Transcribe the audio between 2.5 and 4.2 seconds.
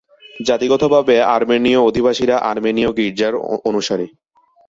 আর্মেনীয় গির্জার অনুসারী।